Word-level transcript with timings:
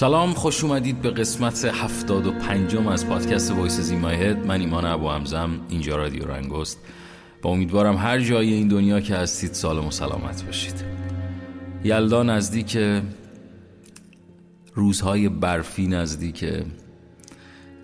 سلام 0.00 0.32
خوش 0.32 0.64
اومدید 0.64 1.02
به 1.02 1.10
قسمت 1.10 1.64
هفتاد 1.64 2.26
و 2.26 2.32
پنجم 2.32 2.86
از 2.86 3.08
پادکست 3.08 3.50
Voices 3.50 3.80
In 3.80 3.95
My 3.95 4.09
Head. 4.09 4.46
من 4.46 4.60
ایمان 4.60 4.84
ابوحمزه‌ام 4.84 5.50
اینجا 5.68 5.96
رادیو 5.96 6.24
رنگ 6.24 6.56
است 6.56 6.78
با 7.42 7.50
امیدوارم 7.50 7.96
هر 7.96 8.20
جای 8.20 8.52
این 8.52 8.68
دنیا 8.68 9.00
که 9.00 9.16
هستید 9.16 9.52
سالم 9.52 9.86
و 9.86 9.90
سلامت 9.90 10.42
باشید. 10.44 10.84
یلدا 11.84 12.22
نزدیک 12.22 12.78
روزهای 14.74 15.28
برفی 15.28 15.86
نزدیکه 15.86 16.64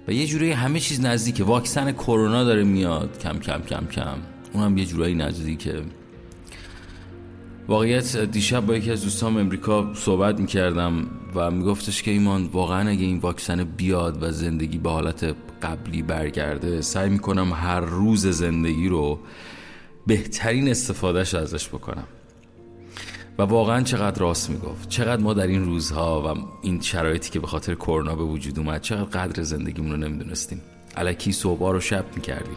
و 0.09 0.13
یه 0.13 0.27
جورایی 0.27 0.53
همه 0.53 0.81
چیز 0.81 1.01
نزدیکه 1.01 1.45
واکسن 1.45 1.93
کرونا 1.93 2.45
داره 2.45 2.65
میاد. 2.65 3.19
کم 3.19 3.39
کم 3.39 3.63
کم 3.63 3.87
کم. 3.87 4.19
اونم 4.53 4.79
یه 4.79 4.85
جورایی 4.85 5.15
نزدیکه 5.15 5.83
واقعیت 7.69 8.17
دیشب 8.17 8.67
با 8.67 8.77
یکی 8.77 8.91
از 8.91 9.03
دوستان 9.03 9.37
امریکا 9.37 9.95
صحبت 9.95 10.41
می‌کردم 10.41 11.07
و 11.35 11.51
میگفتش 11.51 12.03
که 12.03 12.11
ایمان 12.11 12.45
واقعا 12.45 12.89
اگه 12.89 13.05
این 13.05 13.19
واکسن 13.19 13.65
بیاد 13.65 14.23
و 14.23 14.31
زندگی 14.31 14.79
به 14.79 14.91
حالت 14.91 15.37
قبلی 15.63 16.03
برگرده 16.03 16.81
سعی 16.81 17.09
می‌کنم 17.09 17.53
هر 17.53 17.81
روز 17.81 18.27
زندگی 18.27 18.89
رو 18.89 19.19
بهترین 20.07 20.69
استفادهش 20.69 21.35
ازش 21.35 21.69
بکنم. 21.69 22.05
و 23.39 23.43
واقعا 23.43 23.83
چقدر 23.83 24.21
راست 24.21 24.51
می‌گفت. 24.51 24.89
چقدر 24.89 25.23
ما 25.23 25.35
در 25.35 25.47
این 25.47 25.65
روزها 25.65 26.35
و 26.35 26.39
این 26.63 26.81
شرایطی 26.81 27.31
که 27.31 27.41
به 27.41 27.47
خاطر 27.47 27.75
کرونا 27.75 28.15
به 28.15 28.25
وجود 28.25 28.59
اومد 28.59 28.81
چقدر 28.81 29.05
قدر 29.05 29.43
زندگیمون 29.43 29.91
رو 29.91 29.97
نمی‌دونستیم. 29.97 30.61
علکی 30.97 31.33
صبح 31.33 31.73
رو 31.73 31.81
شب 31.81 32.05
می‌کردیم. 32.17 32.57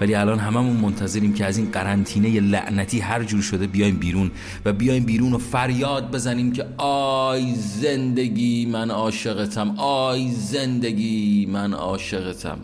ولی 0.00 0.14
الان 0.14 0.38
هممون 0.38 0.76
منتظریم 0.76 1.34
که 1.34 1.44
از 1.44 1.58
این 1.58 1.70
قرنطینه 1.70 2.40
لعنتی 2.40 3.00
هر 3.00 3.22
جور 3.22 3.42
شده 3.42 3.66
بیایم 3.66 3.96
بیرون 3.96 4.30
و 4.64 4.72
بیایم 4.72 5.04
بیرون 5.04 5.32
و 5.32 5.38
فریاد 5.38 6.10
بزنیم 6.10 6.52
که 6.52 6.66
آی 6.78 7.54
زندگی 7.54 8.66
من 8.66 8.90
عاشقتم 8.90 9.74
آی 9.78 10.30
زندگی 10.30 11.46
من 11.46 11.74
عاشقتم. 11.74 12.58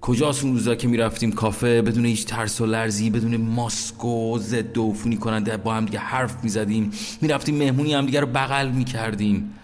کجاست 0.00 0.44
اون 0.44 0.52
روزا 0.52 0.74
که 0.74 0.88
می‌رفتیم؟ 0.88 1.32
کافه 1.32 1.82
بدون 1.82 2.04
هیچ 2.06 2.24
ترس 2.24 2.60
و 2.60 2.66
لرزی 2.66 3.10
بدون 3.10 3.36
ماسک 3.36 4.04
و 4.04 4.38
ضد 4.38 4.78
عفونی 4.78 5.16
کننده 5.16 5.56
با 5.56 5.74
هم 5.74 5.84
دیگه 5.84 5.98
حرف 5.98 6.44
می‌زدیم. 6.44 6.90
می‌رفتیم 7.20 7.58
مهمونی 7.58 7.94
هم 7.94 8.06
دیگه 8.06 8.20
رو 8.20 8.26
بغل 8.26 8.68
می‌کردیم. 8.68 9.54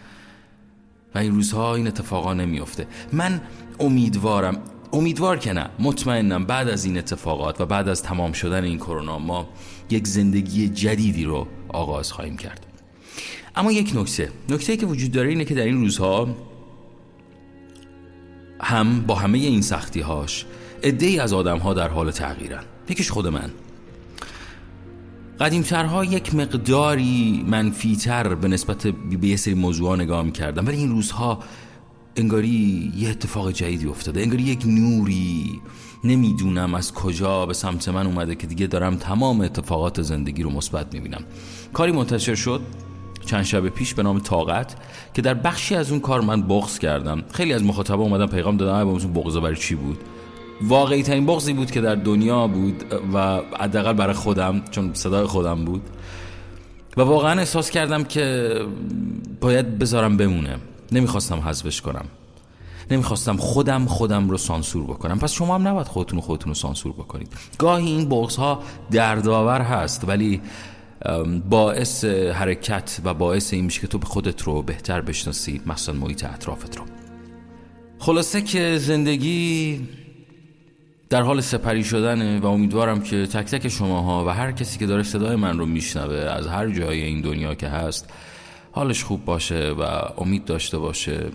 و 1.15 1.19
این 1.19 1.35
روزها 1.35 1.75
این 1.75 1.87
اتفاقا 1.87 2.35
نمیافته. 2.35 2.87
من 3.13 3.41
امیدوارم 3.81 4.59
امیدوار 4.93 5.39
که 5.39 5.53
نه 5.53 5.71
مطمئنم 5.79 6.45
بعد 6.45 6.69
از 6.69 6.85
این 6.85 6.99
اتفاقات 6.99 7.61
و 7.61 7.67
بعد 7.67 7.89
از 7.89 8.03
تمام 8.03 8.33
شدن 8.33 8.65
این 8.65 8.79
کرونا 8.79 9.19
ما 9.19 9.49
یک 9.91 10.07
زندگی 10.07 10.69
جدیدی 10.69 11.25
رو 11.25 11.47
آغاز 11.69 12.13
خواهیم 12.13 12.37
کرد. 12.37 12.67
اما 13.57 13.73
یک 13.73 13.93
نکته 13.95 14.33
نکته 14.49 14.77
که 14.77 14.87
وجود 14.87 15.13
داره 15.13 15.29
اینه 15.29 15.45
که 15.45 15.55
در 15.55 15.63
این 15.63 15.81
روزها 15.81 16.29
هم 18.61 19.01
با 19.01 19.15
همه 19.15 19.39
این 19.39 19.63
سختی 19.63 20.01
هاش 20.01 20.47
ای 20.83 21.19
از 21.19 21.33
آدم 21.33 21.59
ها 21.59 21.75
در 21.75 21.89
حال 21.89 22.11
تغییرن. 22.11 22.65
یکیش 22.89 23.11
خود 23.11 23.27
من. 23.27 23.51
قدیمترها 25.41 26.05
یک 26.05 26.35
مقداری 26.35 27.45
منفیتر 27.49 28.35
به 28.35 28.49
نسبت 28.49 28.87
به 28.87 29.29
یه 29.29 29.37
سری 29.37 29.55
موضوع 29.55 29.97
نگاه 29.97 30.31
کردم 30.31 30.67
ولی 30.67 30.77
این 30.77 30.91
روزها 30.91 31.39
انگاری 32.17 32.93
یه 32.97 33.11
اتفاق 33.11 33.51
جدیدی 33.51 33.87
افتاده. 33.87 34.21
انگاری 34.21 34.43
یک 34.43 34.67
نوری. 34.67 35.61
نمی‌دونم 36.05 36.75
از 36.75 36.93
کجا 36.93 37.47
به 37.47 37.55
سمت 37.55 37.89
من 37.89 38.07
اومده 38.07 38.35
که 38.35 38.47
دیگه 38.47 38.67
دارم 38.67 38.97
تمام 38.97 39.41
اتفاقات 39.41 40.03
زندگی 40.03 40.43
رو 40.43 40.51
مثبت 40.51 40.95
می‌بینم. 40.95 41.25
کاری 41.73 41.93
منتشر 41.93 42.35
شد 42.35 42.61
چند 43.27 43.43
شب 43.43 43.69
پیش 43.69 43.95
به 43.95 44.03
نام 44.03 44.19
طاقت 44.19 44.77
که 45.15 45.23
در 45.23 45.35
بخشی 45.35 45.75
از 45.75 45.91
اون 45.91 46.01
کار 46.01 46.21
من 46.21 46.43
بغض 46.43 46.79
کردم. 46.79 47.23
خیلی 47.33 47.53
از 47.53 47.65
مخاطبا 47.65 48.03
اومدن 48.03 48.27
پیغام 48.27 48.57
دادن 48.57 48.85
با 48.85 49.21
بغض 49.21 49.37
برای 49.37 49.57
چی 49.57 49.75
بود؟ 49.75 49.99
واقعی 50.63 51.03
ترین 51.03 51.27
بغضی 51.27 51.53
بود 51.53 51.71
که 51.71 51.81
در 51.81 51.95
دنیا 51.95 52.47
بود 52.47 52.85
و 53.15 53.41
حداقل 53.61 53.93
برای 53.93 54.15
خودم 54.15 54.63
چون 54.71 54.95
صدای 54.95 55.27
خودم 55.27 55.65
بود. 55.65 55.83
و 56.97 57.03
واقعا 57.03 57.39
احساس 57.39 57.71
کردم 57.71 58.05
که 58.05 58.55
باید 59.41 59.79
بذارم 59.79 60.17
بمونه. 60.17 60.57
نمی‌خواستم 60.93 61.39
حذفش 61.39 61.81
کنم. 61.81 62.05
نمی‌خواستم 62.91 63.37
خودم 63.37 63.85
خودم 63.85 64.31
رو 64.31 64.37
سانسور 64.37 64.85
بکنم. 64.85 65.19
پس 65.19 65.33
شما 65.33 65.55
هم 65.55 65.69
نباید 65.69 65.87
خودتون 65.87 66.21
خودتون 66.21 66.49
رو 66.49 66.55
سانسور 66.55 66.93
بکنید. 66.93 67.33
گاهی 67.59 67.87
این 67.87 68.09
بغض 68.09 68.37
ها 68.37 68.63
دردآور 68.91 69.61
هست 69.61 70.09
ولی 70.09 70.41
باعث 71.51 72.05
حرکت 72.05 73.01
و 73.05 73.15
باعث 73.15 73.53
این 73.53 73.65
میشه 73.65 73.81
که 73.81 73.87
تو 73.87 73.99
به 73.99 74.07
خودت 74.07 74.43
رو 74.43 74.63
بهتر 74.63 75.01
بشناسی 75.01 75.61
مثلا 75.67 75.95
محیط 75.95 76.25
اطرافت 76.25 76.77
رو. 76.77 76.85
خلاصه 77.99 78.43
که 78.43 78.79
زندگی 78.79 79.81
در 81.15 81.23
حال 81.23 81.41
سپری 81.41 81.85
شدنه 81.85 82.41
و 82.41 82.47
امیدوارم 82.47 83.01
که 83.01 83.27
تک 83.27 83.47
تک 83.47 83.69
شماها 83.69 84.25
و 84.25 84.29
هر 84.29 84.53
کسی 84.53 84.79
که 84.79 84.87
داره 84.87 85.03
صدای 85.03 85.37
من 85.37 85.59
رو 85.59 85.67
میشنوه 85.67 86.17
از 86.17 86.47
هر 86.47 86.69
جای 86.69 87.03
این 87.03 87.21
دنیا 87.21 87.55
که 87.55 87.69
هست 87.69 88.11
حالش 88.73 89.05
خوب 89.05 89.25
باشه 89.25 89.71
و 89.71 89.83
امید 90.19 90.45
داشته 90.45 90.79
باشه 90.79 91.27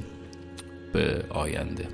به 0.94 1.24
آینده. 1.30 1.88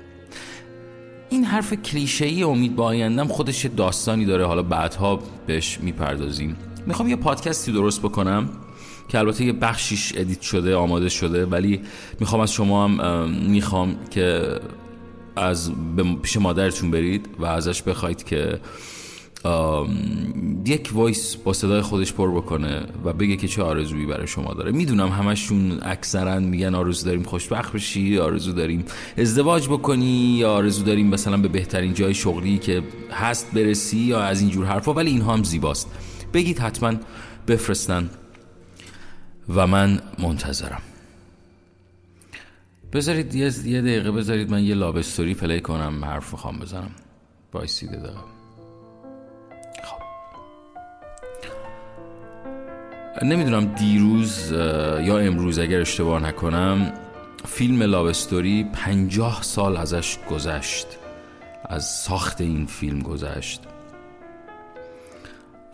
این 1.30 1.44
حرف 1.44 1.72
کلیشه 1.74 2.24
ای 2.24 2.42
امید 2.42 2.76
به 2.76 2.82
آیندم 2.82 3.26
خودش 3.26 3.66
داستانی 3.66 4.24
داره 4.24 4.46
حالا 4.46 4.62
بعدها 4.62 5.18
بهش 5.46 5.78
می‌پردازیم. 5.80 6.56
می‌خوام 6.86 7.08
یه 7.08 7.16
پادکستی 7.16 7.72
درست 7.72 8.02
بکنم 8.02 8.48
که 9.08 9.18
البته 9.18 9.44
یه 9.44 9.52
بخشیش 9.52 10.12
ادیت 10.16 10.40
شده 10.40 10.76
آماده 10.76 11.08
شده 11.08 11.46
ولی 11.46 11.80
می‌خوام 12.20 12.40
از 12.40 12.52
شما 12.52 12.84
هم 12.84 13.30
می‌خوام 13.30 13.96
که 14.10 14.58
از 15.36 15.72
پیش 16.22 16.36
مادرتون 16.36 16.90
برید 16.90 17.28
و 17.38 17.44
ازش 17.44 17.82
بخواید 17.82 18.24
که 18.24 18.60
یک 20.66 20.90
voice 20.92 21.36
با 21.36 21.52
صدای 21.52 21.80
خودش 21.80 22.12
پر 22.12 22.30
بکنه 22.30 22.86
و 23.04 23.12
بگه 23.12 23.36
که 23.36 23.48
چه 23.48 23.62
آرزویی 23.62 24.06
برای 24.06 24.26
شما 24.26 24.54
داره. 24.54 24.72
می‌دونم 24.72 25.08
همشون 25.08 25.78
اکثرا 25.82 26.40
میگن 26.40 26.74
آرزو 26.74 27.06
داریم 27.06 27.22
خوشبخت 27.22 27.72
بشی 27.72 28.18
آرزو 28.18 28.52
داریم 28.52 28.84
ازدواج 29.18 29.68
بکنی 29.68 30.36
یا 30.38 30.52
آرزو 30.52 30.84
داریم 30.84 31.06
مثلا 31.06 31.36
به 31.36 31.48
بهترین 31.48 31.94
جای 31.94 32.14
شغلی 32.14 32.58
که 32.58 32.82
هست 33.12 33.54
برسی 33.54 33.98
یا 33.98 34.20
از 34.20 34.40
اینجور 34.40 34.66
حرفا 34.66 34.92
ولی 34.94 35.10
اینها 35.10 35.32
هم 35.32 35.44
زیباست. 35.44 35.90
بگید 36.34 36.58
حتما 36.58 36.92
بفرستن 37.48 38.10
و 39.48 39.66
من 39.66 40.00
منتظرم. 40.18 40.82
بذارید 42.96 43.34
یه 43.34 43.80
دقیقه 43.80 44.10
بذارید 44.10 44.50
من 44.50 44.64
یه 44.64 44.74
Love 44.74 45.01
Story 45.01 45.34
play 45.34 45.60
کنم 45.60 46.04
حرف 46.04 46.32
می‌خوام 46.32 46.58
بزنم. 46.58 46.90
بایستید 47.52 47.90
دقیقه. 47.90 48.20
نمی‌دونم 53.22 53.64
دیروز 53.64 54.50
یا 54.50 55.18
امروز 55.18 55.58
اگر 55.58 55.80
اشتباه 55.80 56.22
نکنم 56.22 56.92
فیلم 57.44 57.82
لاوستوری 57.82 58.64
پنجاه 58.72 59.42
سال 59.42 59.76
ازش 59.76 60.18
گذشت. 60.30 60.86
از 61.64 61.84
ساخت 61.84 62.40
این 62.40 62.66
فیلم 62.66 62.98
گذشت. 62.98 63.60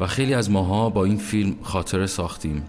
و 0.00 0.06
خیلی 0.06 0.34
از 0.34 0.50
ماها 0.50 0.90
با 0.90 1.04
این 1.04 1.16
فیلم 1.16 1.56
خاطره 1.62 2.06
ساختیم. 2.06 2.64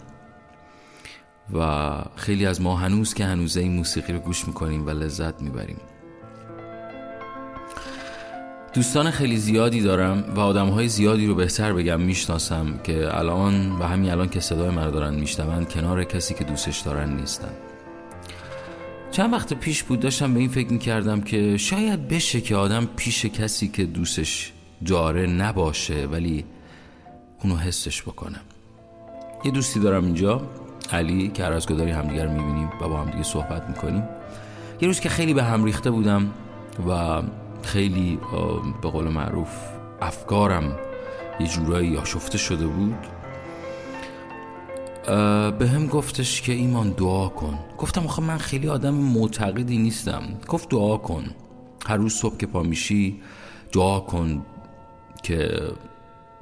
و 1.54 1.92
خیلی 2.16 2.46
از 2.46 2.62
ما 2.62 2.76
هنوز 2.76 3.14
که 3.14 3.26
هنوزه 3.26 3.59
این 3.59 3.72
موسیقی 3.72 4.14
رو 4.14 4.20
گوش 4.20 4.48
می‌کنیم 4.48 4.88
و 4.88 4.90
لذت 4.90 5.42
می‌بریم. 5.42 5.78
دوستان 8.74 9.12
خیلی 9.12 9.38
زیادی 9.38 9.81
دارم 9.81 10.34
و 10.36 10.40
آدم 10.40 10.68
های 10.68 10.88
زیادی 10.88 11.28
رو 11.28 11.36
بهتر 11.36 11.74
بگم 11.74 12.02
می‌شناسم 12.02 12.80
که 12.84 13.18
الان 13.18 13.72
و 13.72 13.84
همین 13.84 14.12
الان 14.12 14.30
که 14.30 14.40
صدای 14.40 14.69
من 14.69 14.92
دارن 14.92 15.13
میشنون 15.13 15.66
کنار 15.66 16.04
کسی 16.04 16.34
که 16.34 16.44
دوستش 16.44 16.80
دارن 16.80 17.16
نیستن. 17.16 17.51
چند 19.12 19.34
وقت 19.34 19.54
پیش 19.54 19.84
بود 19.84 20.00
داشتم 20.00 20.34
به 20.34 20.39
این 20.39 20.50
فکر 20.50 20.72
می‌کردم 20.74 21.22
که 21.22 21.57
شاید 21.57 22.07
بشه 22.07 22.42
که 22.42 22.56
آدم 22.56 22.86
پیش 22.96 23.25
کسی 23.25 23.68
که 23.68 23.86
دوستش 23.86 24.51
داره 24.86 25.28
نباشه 25.28 26.07
ولی 26.12 26.46
اونو 27.44 27.56
حسش 27.56 28.01
بکنه. 28.01 28.39
یه 29.46 29.51
دوستی 29.51 29.80
دارم 29.80 30.06
اینجا. 30.06 30.42
علی 30.91 31.27
که 31.27 31.44
هر 31.44 31.53
از 31.53 31.68
گداری 31.68 31.91
همدیگر 31.91 32.27
می‌بینیم 32.27 32.69
و 32.81 32.89
با 32.89 32.97
همدیگه 32.97 33.24
صحبت 33.24 33.69
می‌کنیم 33.69 34.03
یه 34.81 34.88
روز 34.88 35.00
که 35.00 35.09
خیلی 35.09 35.33
به 35.33 35.44
هم 35.44 35.63
ریخته 35.63 35.91
بودم 35.91 36.31
و 36.89 37.21
خیلی 37.63 38.19
به 38.81 38.89
قول 38.89 39.07
معروف 39.07 39.50
افکارم 40.01 40.77
یه 41.39 41.47
جورایی 41.47 41.97
آشفته 41.97 42.38
شده 42.38 42.68
بود 42.68 43.07
به 45.59 45.68
هم 45.68 45.88
گفتش 45.88 46.41
که 46.41 46.51
ایمان 46.51 46.89
دعا 46.89 47.29
کن. 47.29 47.59
گفتم 47.77 48.06
آخه 48.06 48.21
من 48.21 48.38
خیلی 48.38 48.69
آدم 48.69 48.94
معتقدی 48.94 49.77
نیستم. 49.77 50.24
گفت 50.47 50.69
دعا 50.69 50.97
کن. 50.97 51.24
هر 51.86 51.97
روز 51.97 52.13
صبح 52.13 52.38
که 52.38 52.45
پا 52.45 52.63
میشی 52.63 53.21
دعا 53.71 54.00
کن 54.00 54.45
که 55.24 55.62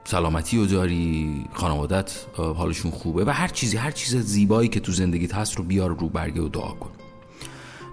سلامتی 0.03 0.57
رو 0.57 0.65
داری 0.65 1.29
خانوادت 1.53 2.11
حالشون 2.35 2.91
خوبه 2.91 3.25
و 3.25 3.29
هر 3.29 3.47
چیزی 3.47 3.77
هر 3.77 3.91
چیز 3.91 4.15
زیبایی 4.15 4.69
که 4.69 4.79
تو 4.79 4.91
زندگیت 4.91 5.35
هست 5.35 5.55
رو 5.55 5.63
بیار 5.63 5.89
رو 5.89 6.09
برگه 6.09 6.41
و 6.41 6.47
دعا 6.47 6.71
کن. 6.71 6.89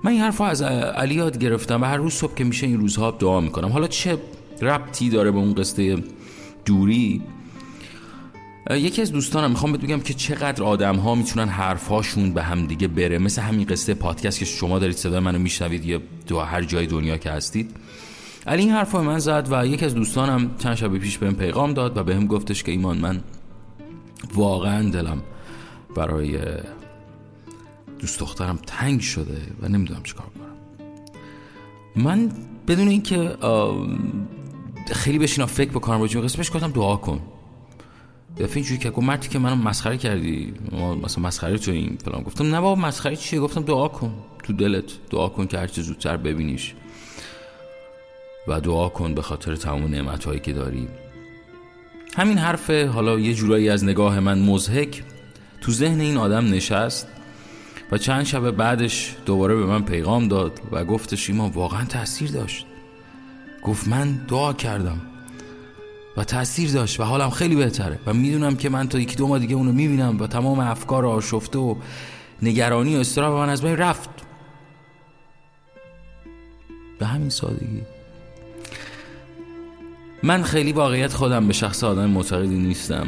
من 0.05 0.11
این 0.11 0.21
حرف 0.21 0.41
از 0.41 0.63
علی 0.63 1.31
گرفتم 1.31 1.83
و 1.83 1.85
هر 1.85 1.97
روز 1.97 2.13
صبح 2.13 2.35
که 2.35 2.45
میشه 2.45 2.67
این 2.67 2.81
روزها 2.81 3.11
دعا 3.11 3.41
می‌کنم. 3.41 3.69
حالا 3.69 3.87
چه 3.87 4.19
ربطی 4.63 5.11
داره 5.11 5.31
به 5.31 5.39
اون 5.39 5.55
قصه 5.55 6.05
دوری؟ 6.65 7.23
یکی 8.71 9.03
از 9.03 9.13
دوستانم 9.13 9.51
می‌خوام 9.51 9.73
بهت 9.73 9.81
بگم 9.81 10.01
که 10.01 10.15
چقدر 10.15 10.63
آدم 10.63 10.97
ها 10.97 11.15
می‌تونن 11.15 11.49
حرفهاشون 11.49 12.33
به 12.33 12.43
هم 12.43 12.67
دیگه 12.67 12.89
بره. 12.89 13.19
مثل 13.19 13.43
همین 13.43 13.67
قصه 13.67 13.95
پادکست 13.95 14.39
که 14.39 14.45
شما 14.45 14.79
دارید 14.79 14.97
صدای 14.97 15.21
منو 15.21 15.39
میشنوید 15.39 15.85
یا 15.85 16.01
دو 16.27 16.41
هر 16.41 16.63
جای 16.63 16.87
دنیا 16.87 17.17
که 17.17 17.31
هستید. 17.31 17.71
علی 18.47 18.63
این 18.63 18.71
حرفا 18.71 19.03
من 19.03 19.19
زد 19.19 19.49
و 19.51 19.67
یکی 19.67 19.85
از 19.85 19.95
دوستانم 19.95 20.51
چند 20.59 20.75
شب 20.75 20.99
پیش 20.99 21.19
بهم 21.19 21.35
پیغام 21.35 21.75
داد 21.75 21.97
و 21.97 22.05
بهم 22.05 22.27
گفتش 22.27 22.63
که 22.63 22.73
ایمان 22.73 22.99
من 22.99 23.21
واقعا 24.35 24.91
دلم 24.91 25.23
برای 25.97 26.39
دوست 27.99 28.21
دخترم 28.21 28.59
تنگ 28.67 29.01
شده 29.01 29.43
و 29.63 29.69
نمی‌دونم 29.69 30.03
چیکار 30.03 30.27
کنم. 30.27 32.05
من 32.05 32.33
بدون 32.69 32.89
اینکه 32.89 33.37
خیلی 34.93 35.19
بشینم 35.19 35.47
فکر 35.47 35.71
بکنم 35.71 36.01
راجع 36.01 36.21
به 36.21 36.27
قسمش 36.27 36.51
گفتم 36.51 36.71
دعا 36.71 36.97
کن. 36.97 37.21
دفعه 38.39 38.57
اینجوری 38.57 38.81
که 38.81 38.93
مردی 39.01 39.29
که 39.29 39.39
منو 39.39 39.55
مسخره 39.55 39.97
کردی 39.97 40.55
مثلا 41.03 41.25
مسخره 41.25 41.59
تو 41.59 41.71
این 41.71 41.99
فلان. 42.05 42.23
گفتم 42.23 42.45
نه 42.55 42.61
بابا 42.61 42.81
مسخره 42.83 43.17
چیه؟ 43.17 43.41
گفتم 43.41 43.63
دعا 43.63 43.89
کن 43.89 44.15
تو 44.43 44.53
دلت 44.53 44.85
دعا 45.11 45.29
کن 45.29 45.47
که 45.47 45.59
هرچه 45.59 45.83
زودتر 45.83 46.17
ببینیش. 46.17 46.75
و 48.49 48.61
دعا 48.61 48.89
کن 48.89 49.15
به 49.15 49.23
خاطر 49.23 49.57
تمام 49.57 49.87
نعمت 49.87 50.43
که 50.43 50.53
داری. 50.53 50.89
همین 52.17 52.39
حرف 52.39 52.71
حالا 52.71 53.19
یه 53.19 53.35
جورایی 53.35 53.69
از 53.69 53.85
نگاه 53.85 54.21
من 54.21 54.39
مزهک 54.39 55.03
تو 55.61 55.73
ذهن 55.73 56.01
این 56.01 56.17
آدم 56.17 56.51
نشست 56.51 57.09
و 57.93 57.99
چند 57.99 58.25
شب 58.25 58.51
بعدش 58.51 59.17
دوباره 59.27 59.55
به 59.55 59.67
من 59.67 59.83
پیغام 59.83 60.29
داد 60.29 60.61
و 60.73 60.85
گفتش 60.85 61.31
ایمان 61.31 61.51
واقعا 61.51 61.85
تاثیر 61.85 62.31
داشت. 62.31 62.67
گفت 63.63 63.89
من 63.89 64.13
دعا 64.13 64.53
کردم 64.53 65.01
و 66.17 66.25
تاثیر 66.25 66.73
داشت 66.73 67.01
و 67.01 67.03
حالم 67.03 67.31
خیلی 67.31 67.57
بهتره 67.57 67.99
و 68.07 68.15
می‌دونم 68.15 68.57
که 68.57 68.69
من 68.69 68.89
تا 68.89 68.99
یکی 68.99 69.17
دو 69.17 69.27
ماه 69.27 69.39
دیگه 69.39 69.55
اونو 69.55 69.73
می‌بینم 69.73 70.21
و 70.21 70.27
تمام 70.27 70.59
افکار 70.59 71.07
آشفته 71.07 71.59
و 71.59 71.75
نگرانی 72.43 72.97
و 72.97 73.01
استراب 73.01 73.39
من 73.39 73.49
از 73.49 73.63
بین 73.63 73.77
رفت. 73.77 74.11
به 76.99 77.07
همین 77.07 77.31
سادگی. 77.31 77.98
من 80.23 80.43
خیلی 80.43 80.73
واقعیت 80.73 81.13
خودم 81.13 81.47
به 81.47 81.53
شخص 81.53 81.85
آدم 81.85 82.11
معتقدی 82.11 82.59
نیستم. 82.59 83.07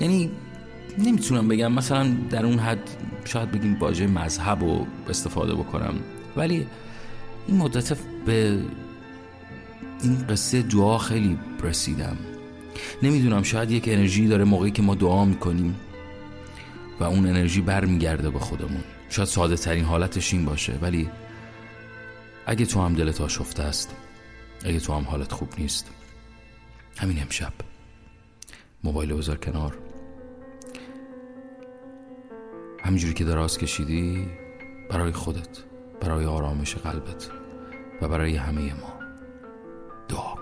یعنی 0.00 0.30
نمی‌تونم 0.98 1.48
بگم 1.48 1.72
مثلا 1.72 2.16
در 2.30 2.46
اون 2.46 2.58
حد 2.58 2.90
شاید 3.24 3.50
بگیم 3.50 3.74
باجه 3.74 4.06
مذهب 4.06 4.60
رو 4.60 4.86
استفاده 5.08 5.54
بکنم. 5.54 5.94
ولی 6.36 6.66
این 7.46 7.56
مدت 7.56 7.98
به 8.26 8.58
این 10.02 10.26
قصه 10.30 10.62
دعا 10.62 10.98
خیلی 10.98 11.38
رسیدم. 11.62 12.16
نمی‌دونم 13.02 13.42
شاید 13.42 13.70
یک 13.70 13.88
انرژی 13.88 14.28
داره 14.28 14.44
موقعی 14.44 14.70
که 14.70 14.82
ما 14.82 14.94
دعا 14.94 15.24
می‌کنیم 15.24 15.76
و 17.00 17.04
اون 17.04 17.26
انرژی 17.26 17.60
برمیگرده 17.60 18.30
به 18.30 18.38
خودمون. 18.38 18.84
شاید 19.10 19.28
ساده 19.28 19.56
ترین 19.56 19.84
حالتش 19.84 20.32
این 20.32 20.44
باشه 20.44 20.72
ولی 20.82 21.10
اگه 22.46 22.66
تو 22.66 22.80
هم 22.80 22.94
دلت 22.94 23.20
آشفته 23.20 23.62
است 23.62 23.94
اگه 24.64 24.80
تو 24.80 24.92
هم 24.92 25.02
حالت 25.02 25.32
خوب 25.32 25.48
نیست. 25.58 25.90
همین 26.98 27.22
امشب. 27.22 27.52
موبایل 28.84 29.14
بذار 29.14 29.36
کنار. 29.36 29.78
همینجوری 32.84 33.14
که 33.14 33.24
دراز 33.24 33.58
کشیدی 33.58 34.28
برای 34.90 35.12
خودت 35.12 35.58
برای 36.00 36.24
آرامش 36.24 36.74
قلبت 36.74 37.30
و 38.02 38.08
برای 38.08 38.36
همه 38.36 38.74
ما. 38.74 39.02
dog. 40.08 40.41